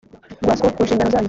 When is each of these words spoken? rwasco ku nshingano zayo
rwasco 0.43 0.67
ku 0.75 0.81
nshingano 0.85 1.09
zayo 1.11 1.19